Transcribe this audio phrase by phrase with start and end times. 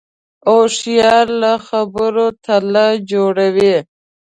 [0.49, 3.75] هوښیار له خبرو تله جوړوي